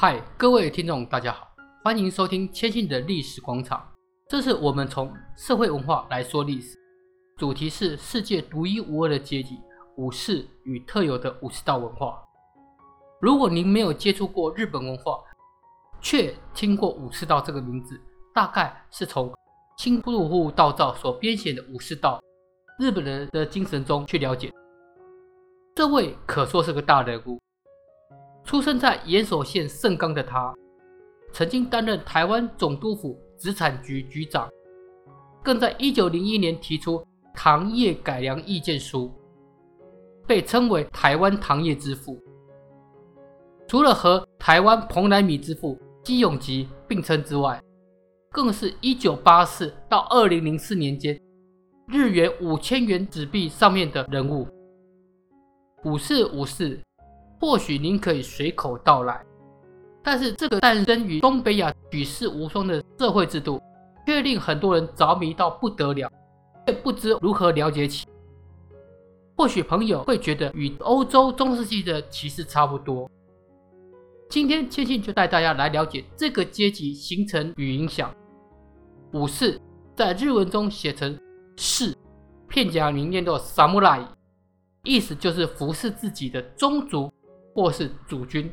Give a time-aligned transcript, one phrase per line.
[0.00, 1.48] 嗨，各位听众，大家好，
[1.82, 3.84] 欢迎收听千信的历史广场。
[4.28, 6.78] 这是我们从社会文化来说历史，
[7.36, 9.58] 主题是世界独一无二的阶级——
[9.98, 12.16] 武士与特有的武士道文化。
[13.20, 15.18] 如果您没有接触过日本文化，
[16.00, 18.00] 却听过武士道这个名字，
[18.32, 19.34] 大概是从
[19.78, 22.22] 青木户道造所编写的武士道，
[22.78, 24.52] 日本人的精神中去了解。
[25.74, 27.36] 这位可说是个大人物。
[28.48, 30.54] 出生在岩手县盛冈的他，
[31.34, 34.48] 曾经担任台湾总督府殖产局局长，
[35.44, 37.04] 更在1901年提出
[37.34, 39.12] 糖业改良意见书，
[40.26, 42.18] 被称为台湾糖业之父。
[43.66, 47.62] 除了和台湾蓬莱米之父矶永吉并称之外，
[48.30, 51.20] 更是一九八四到二零零四年间
[51.86, 54.48] 日元五千元纸币上面的人物。
[55.84, 56.80] 五四五四。
[57.40, 59.24] 或许您可以随口道来，
[60.02, 63.60] 但是这个诞生于东北亚举世无双的社会制度，
[64.06, 66.10] 却令很多人着迷到不得了，
[66.66, 68.06] 却不知如何了解起。
[69.36, 73.08] 或许朋友会觉得与欧洲中世纪的骑士差不多。
[74.28, 78.12] 今天千信就带大家来了解这个阶级形成与影响。
[79.12, 79.60] 武士
[79.94, 81.16] 在日文中写成
[81.56, 81.96] 士，
[82.48, 84.04] 片假名念作 samurai，
[84.82, 87.10] 意思就是服侍自己的宗族。
[87.58, 88.48] 或是主君，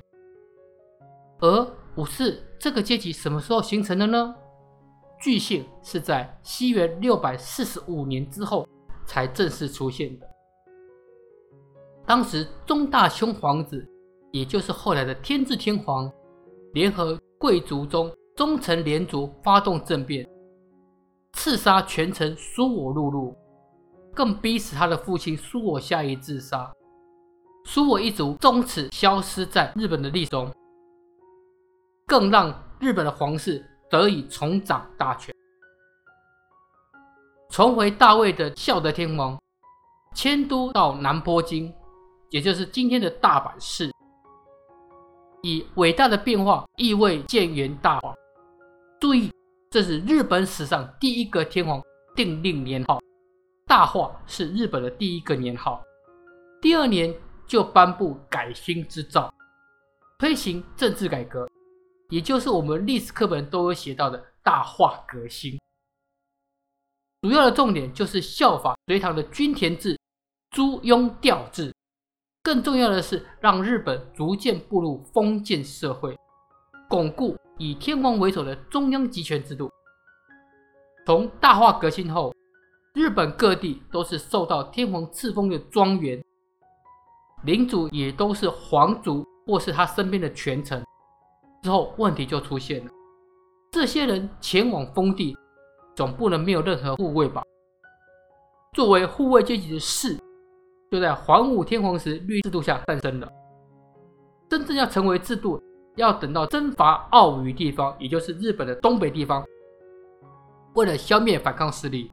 [1.39, 4.34] 而武士这个阶级什么时候形成的呢？
[5.22, 8.67] 据信是在西元六百四十五年之后
[9.06, 10.28] 才正式出现的。
[12.03, 13.88] 当时中大兄皇子，
[14.31, 16.12] 也就是后来的天智天皇，
[16.73, 20.28] 联合贵族中忠臣连族发动政变，
[21.34, 23.36] 刺杀权臣苏我入鹿，
[24.16, 26.75] 更逼死他的父亲苏我下邑自杀。
[27.68, 30.54] 苏我一族从此消失在日本的历史中，
[32.06, 35.34] 更让日本的皇室得以重掌大权。
[37.50, 39.38] 重回大位的孝德天皇
[40.14, 41.74] 迁都到南波京，
[42.30, 43.92] 也就是今天的大阪市，
[45.42, 48.14] 以伟大的变化意味建元大皇。
[49.00, 49.31] 注意，
[49.72, 51.81] 这是日本史上第一个天皇
[52.16, 53.00] 定令年号，
[53.66, 55.84] 大化是日本的第一个年号。
[56.62, 57.12] 第二年。
[57.47, 59.33] 就颁布改新之诏，
[60.19, 61.47] 推行政治改革，
[62.09, 65.59] 也就是我们历史课本都有写到的大化革新。
[67.22, 70.00] 主要的重点就是效法隋唐的均田制、
[70.51, 71.73] 租庸调制。
[72.44, 76.16] 更重要的是，让日本逐渐步入封建社会，
[76.88, 79.72] 巩固以天皇为首的中央集权制度。
[81.07, 82.31] 从大化革新后，
[82.94, 86.23] 日本各地都是受到天皇赐封的庄园。
[87.45, 90.83] 领主也都是皇族或是他身边的权臣，
[91.61, 92.91] 之后问题就出现了。
[93.72, 95.38] 这些人前往封地，
[95.95, 97.44] 总不能没有任何护卫吧？
[98.73, 100.17] 作为护卫阶级的士，
[100.89, 103.31] 就在桓武天皇时律制度下诞生了。
[104.50, 105.62] 真正要成为制度，
[105.97, 109.45] 要等到征伐奥羽地方，也就是日本的东北地方。
[110.73, 112.12] 为了消灭反抗势力，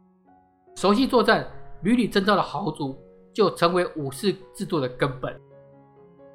[0.77, 1.47] 熟悉作战、
[1.83, 2.99] 屡屡征召的豪族。
[3.33, 5.41] 就成为武士制度的根本。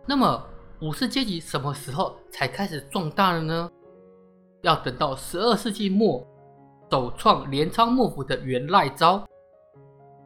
[0.05, 0.43] 那么，
[0.81, 3.69] 武士阶级什么时候才开始壮大了呢？
[4.61, 6.25] 要等到十二世纪末，
[6.89, 9.23] 首创镰仓幕府的源赖朝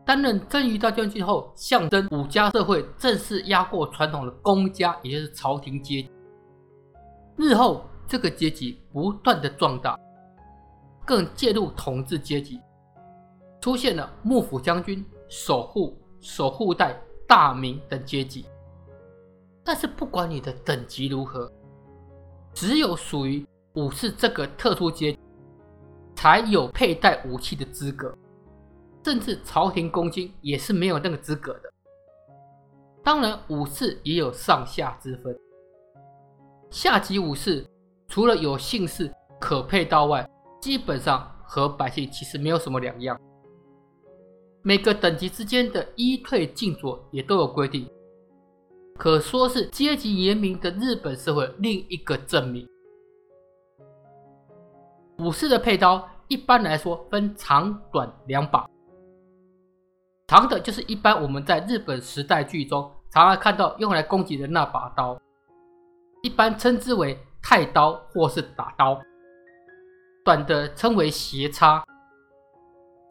[0.06, 6.12] 担任征夷大将军后，象征武家社会正式压过传统的公家，也就是朝廷阶级。
[7.38, 9.98] 日后，这个阶级不断的壮大，
[11.06, 12.60] 更介入统治阶级，
[13.62, 15.98] 出现了幕府将军、守护。
[16.22, 16.96] 守护代、
[17.28, 18.46] 大名等阶级，
[19.64, 21.52] 但是不管你的等级如何，
[22.54, 25.20] 只有属于武士这个特殊阶级，
[26.16, 28.16] 才有佩戴武器的资格，
[29.04, 31.72] 甚至朝廷公卿也是没有那个资格的。
[33.04, 35.36] 当然，武士也有上下之分，
[36.70, 37.66] 下级武士
[38.08, 40.30] 除了有姓氏可佩刀外，
[40.62, 43.20] 基本上和百姓其实没有什么两样。
[44.64, 47.90] 每个等级之间的依退进左也都有规定，
[48.96, 52.68] 可说是阶级严明的日本社会另一个证明。
[55.18, 58.70] 武士的佩刀一般来说分长短两把，
[60.28, 65.20] 长的就是一般我们在日本时代剧中常常看到用来攻击的那把刀，
[66.22, 69.02] 一般称之为太刀或是打刀，
[70.24, 71.84] 短的称为斜插。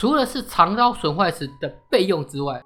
[0.01, 2.65] 除了是长刀损坏时的备用之外，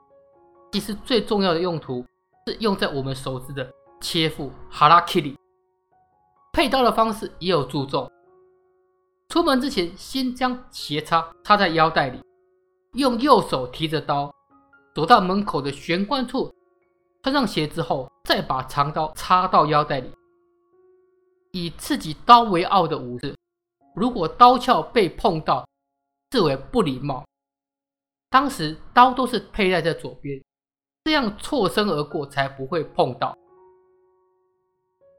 [0.70, 2.06] 其实最重要的用途
[2.46, 3.68] 是用在我们熟知的
[4.00, 5.36] 切腹哈拉基里。
[6.52, 8.08] 配刀的方式也有注重。
[9.30, 12.22] 出门之前，先将斜插插在腰带里，
[12.92, 14.32] 用右手提着刀，
[14.94, 16.54] 走到门口的玄关处，
[17.24, 20.08] 穿上鞋之后，再把长刀插到腰带里。
[21.50, 23.34] 以自己刀为傲的武士，
[23.96, 25.66] 如果刀鞘被碰到，
[26.34, 27.24] 视为不礼貌。
[28.28, 30.42] 当时刀都是佩戴在左边，
[31.04, 33.38] 这样错身而过才不会碰到。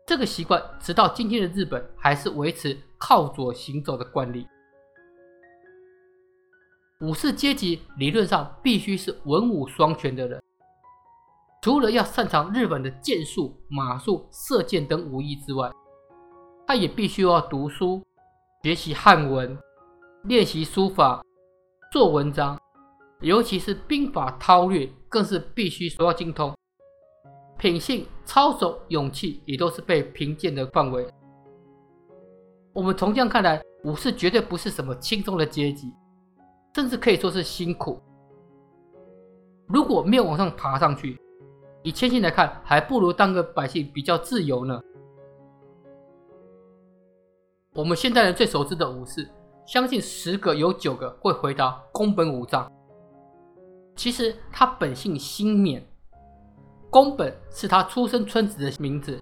[0.06, 4.46] 这个习惯直到今天的日本还是维持靠左行走的惯例。
[7.00, 10.44] 武士阶级理论上必须是文武双全的人，
[11.62, 15.72] 除了要擅长日本的剑术、马术、射箭等武艺之外，
[16.68, 18.04] 他也必须要读书、
[18.64, 19.58] 学习汉文、
[20.28, 21.24] 练习书法、
[21.92, 22.60] 做文章，
[23.20, 26.52] 尤其是兵法韬略，更是必须所要精通。
[27.60, 31.08] 品性、操守、勇气也都是被评鉴的范围。
[32.74, 35.94] 我们从这样看来，武士绝对不是什么轻松的阶级，
[36.74, 38.02] 甚至可以说是辛苦。
[39.68, 41.20] 如果没有往上爬上去，
[41.84, 44.82] 以谦信来看，还不如当个百姓比较自由呢。
[47.76, 49.30] 我们现代人最熟知的武士，
[49.66, 52.72] 相信十个有九个会回答宫本武藏。
[53.96, 55.82] 其实他本姓辛勉。
[56.90, 59.22] 宫本是他出生村子的名字，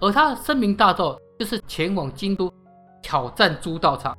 [0.00, 2.52] 而他声名大噪就是前往京都
[3.02, 4.16] 挑战朱道场，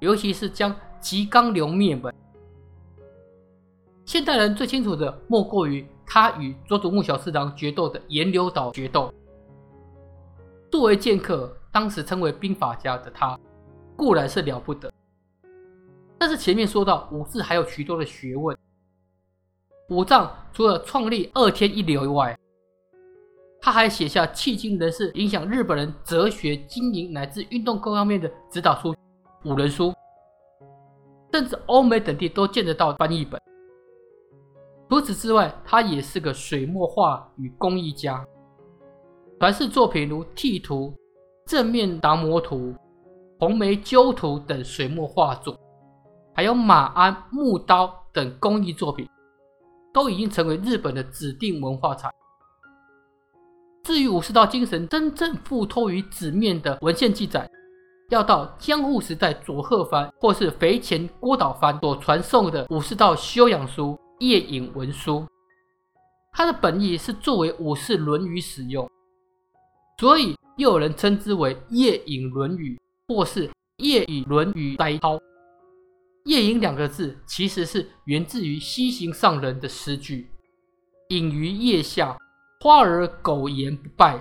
[0.00, 2.14] 尤其是将吉冈流灭门。
[4.06, 9.12] 现代人最清楚的莫过于他与佐佐木小次郎决斗的岩流岛决斗。
[10.70, 13.38] 作为剑客，当时称为兵法家的他，
[13.98, 14.88] 固然是了不得，
[16.16, 18.56] 但是前面说到武士还有许多的学问。
[19.88, 22.38] 武藏除了创立二天一流以外，
[23.60, 28.94] 他还写下迄今仍是影响日本人哲学、经营乃至运动各方面的指导书
[29.44, 29.86] 《五人书》，
[31.32, 33.40] 甚至欧美等地都见得到翻译本。
[34.88, 38.24] 除此之外，他也是个水墨画与工艺家，
[39.40, 40.94] 传世作品如《剃图》
[41.50, 42.56] 《正面达摩图》
[43.38, 45.56] 《红梅鸠图》等水墨画作，
[46.34, 49.08] 还有马鞍、木刀等工艺作品。
[49.90, 52.08] 都已经成为日本的指定文化财。
[53.82, 57.50] 至于武士道精神真正附托于纸面的文献记载，
[58.10, 65.20] 要到江户时代佐贺藩或是肥前郭岛藩所传颂的武士道修养书《夜隐文书》，
[66.32, 68.88] 它的本意是作为武士论语使用，
[69.98, 72.76] 所以又有人称之为《夜隐论语》
[73.08, 75.16] 或是《夜隐论语摘抄》。
[76.26, 80.30] 夜隐两个字其实是源自于西行上人的诗句
[81.08, 82.18] ：“隐于叶下，
[82.60, 84.20] 花儿苟延不败；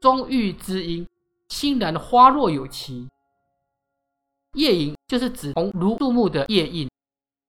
[0.00, 1.06] 终遇知音，
[1.50, 3.06] 欣然花若有情。”
[4.56, 6.88] 夜隐就是指红如树木的夜印，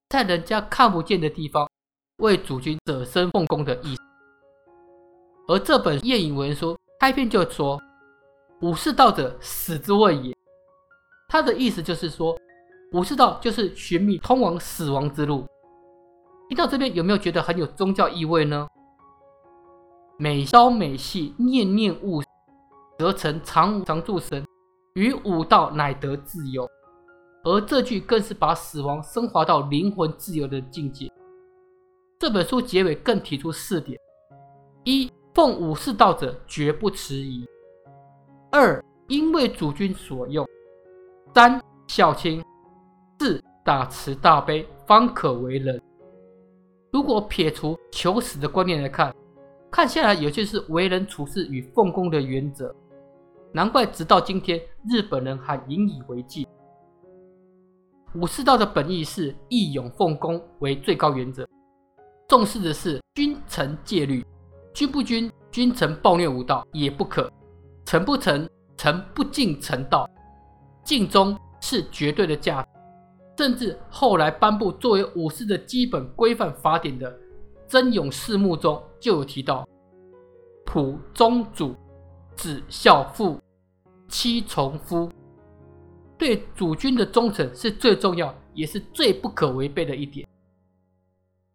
[0.10, 1.66] 在人家看不见的地方
[2.18, 4.02] 为主君舍身奉公的意思。
[5.48, 7.82] 而这本《夜隐文书》开篇就说
[8.60, 10.37] ：“武士道者，死之谓也。”
[11.28, 12.38] 他的意思就是说。
[12.94, 15.46] 武士道就是寻觅通往死亡之路。
[16.48, 18.66] 听到这边有没有觉得很有宗教意味呢？
[20.18, 22.28] 每朝每夕念念务死，
[22.98, 24.46] 则成常常住神，
[24.94, 26.66] 于武道乃得自由。
[27.44, 31.12] 而这句更是把死亡升华到灵魂自由的境界。
[32.18, 34.00] 这本书结尾更提出四点：
[34.86, 37.46] 一、奉武士道者绝不迟疑；
[38.50, 40.46] 二、应为主君所用；
[41.34, 42.44] 三、孝亲。
[43.20, 45.82] 四大慈大悲，方可为人。
[46.92, 49.14] 如果撇除求死的观念来看，
[49.72, 52.74] 看下来也就是为人处事与奉公的原则。
[53.52, 56.46] 难怪直到今天，日本人还引以为戒。
[58.16, 61.48] 武士道的本意是义勇奉公为最高原则，
[62.28, 64.26] 重视的是君臣戒律，
[64.74, 67.32] 君不君，君臣暴虐无道也不可，
[67.86, 70.10] 臣不臣，臣不敬臣道，
[70.88, 72.70] 尽忠是绝对的价值。
[73.38, 77.12] 甚至后来颁布作为武士的基本规范法典的
[77.68, 79.68] 《真勇士目》中就有提到：
[80.66, 81.76] 仆忠主，
[82.38, 83.38] 子孝父，
[84.08, 85.12] 妻从夫。
[86.18, 90.26] 对主君的忠诚是最重要，也是最不可违背的一点。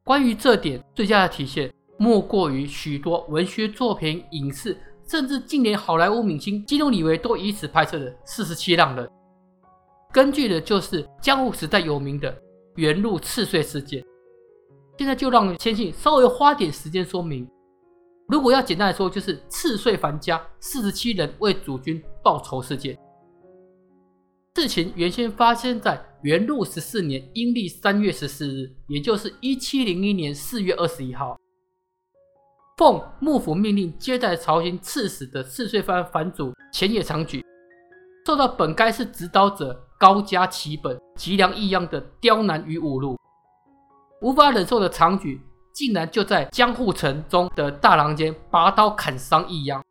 [0.04, 4.76] 关于这点，最佳的体现莫过于许多文学作品、影视，
[5.08, 9.04] 甚至近年好莱坞明星基努里维都以此拍摄的《四十七浪人》。
[10.12, 12.36] 根据的就是江户时代有名的
[12.76, 14.04] 元禄赤穗事件。
[14.98, 17.48] 现在就让千信稍微花点时间说明，
[18.28, 22.96] 如果要简单来说，就是赤穗藩家四十七人为主君报仇事件。
[24.54, 31.38] 事情原先发生在元禄十四年阴历三月十四日，也就是一七零一年四月二十一号。
[32.76, 37.42] 奉幕府命令接待朝廷赐死的赤穗藩藩主浅野长矩，
[38.26, 43.16] 受到本该是指导者高家齐本吉良异央的刁难与侮辱，
[44.20, 45.40] 无法忍受的长举。
[45.72, 49.82] 竟然就在江户城中的大廊间拔刀砍伤异央，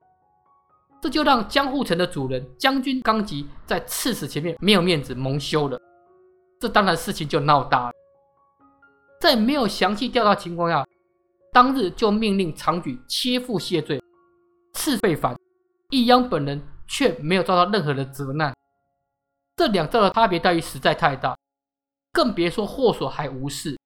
[1.02, 5.80] 这就让江户城的主人将军纲吉在刺史前面没有面子蒙羞了。
[6.60, 7.92] 这当然事情就闹大了。
[9.20, 10.86] 在没有详细调查情况下，
[11.52, 14.00] 当日就命令长举切腹谢罪，
[14.74, 15.36] 赐废反。
[15.90, 18.54] 义央本人却没有遭到任何的责难。
[19.56, 21.38] 这两造的差别待遇实在太大，
[22.12, 23.78] 更别说祸所还无事。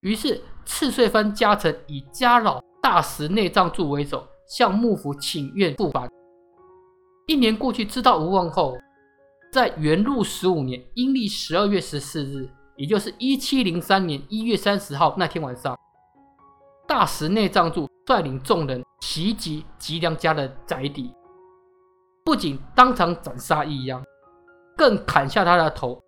[0.00, 6.08] 于是，赤穗藩家臣以家老大石内藏助为首，向幕府请愿复藩。
[7.26, 8.78] 一年过去，知道无望后，
[9.52, 15.76] 在元禄十五年阴历十二月十四日，也就是一七零三年一月三十号那天晚上，
[16.86, 21.12] 大石内藏助率领众人袭击吉良家的宅邸，
[22.24, 24.02] 不仅当场斩杀一央，
[24.78, 26.00] 更砍下他的头，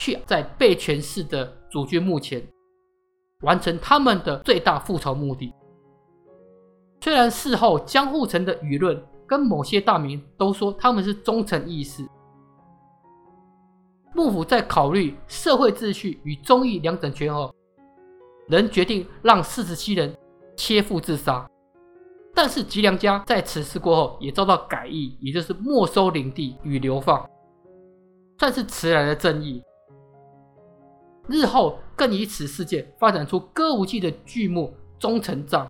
[0.00, 2.42] 去在被权势的主君墓前。
[3.42, 5.54] 完成他们的最大复仇目的。
[7.00, 12.06] 虽然事后江户城的舆论跟某些大名都说他们是忠臣义士，
[14.14, 17.54] 幕府在考虑社会秩序与忠义两等权后，
[18.46, 20.14] 仍决定让四十七人
[20.54, 21.48] 切腹自杀。
[22.34, 27.26] 但是吉良家在此事过后也遭到改易，也就是没收领地与流放，
[28.40, 29.62] 算是迟来的正义。
[31.28, 35.66] 日后更以此事件发展出歌舞伎的剧目《忠臣藏》。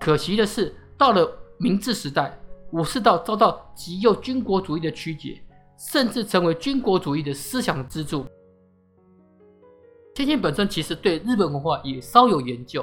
[0.00, 2.40] 可惜的是，到了明治时代，
[2.72, 5.42] 武士道遭到极右军国主义的曲解，
[5.76, 8.24] 甚至成为军国主义的思想支柱。
[10.14, 12.82] 千千本身其实对日本文化也稍有研究。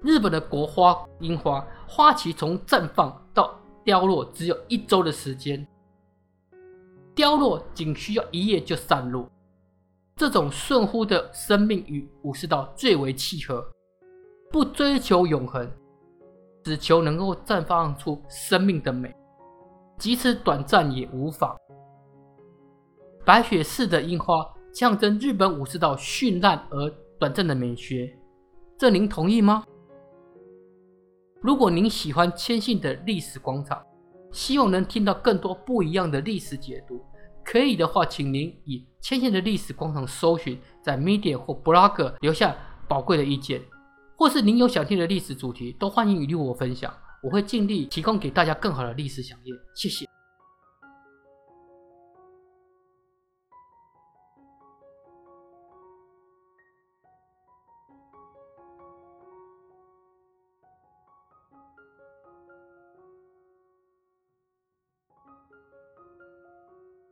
[0.00, 5.66] 日本的国花樱花，花期从绽放到凋落只有一周的时间，
[7.14, 9.30] 凋落仅需要一夜就散落。
[10.16, 13.64] 这种顺乎的生命与武士道最为契合，
[14.50, 15.68] 不追求永恒，
[16.62, 19.14] 只求能够绽放出生命的美，
[19.98, 21.56] 即使短暂也无妨。
[23.24, 28.16] 白雪似的樱花象征日本武士道绚烂而短暂的美学，
[28.78, 29.64] 这您同意吗？
[31.40, 33.84] 如果您喜欢千信的历史广场，
[34.34, 37.00] 希望能听到更多不一样的历史解读。
[37.44, 42.56] 可以的话，请您以千线的历史广场搜寻，在 Media 或 Blog 留下
[42.88, 43.62] 宝贵的意见，
[44.16, 49.56] 或是您有想听的历史主题，都欢迎与我分享，我会尽力提供给大家更好的历史饗宴。
[49.76, 50.03] 谢谢。